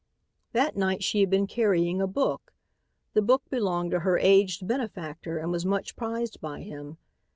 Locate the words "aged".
4.17-4.67